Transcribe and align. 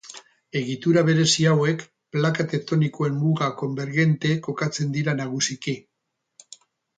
Egitura 0.59 1.01
berezi 1.09 1.43
hauek 1.51 1.83
plaka 2.15 2.45
tektonikoen 2.53 3.19
muga 3.25 3.51
konbergente 3.61 4.33
kokatzen 4.49 4.97
dira 4.97 5.15
nagusiki. 5.21 5.77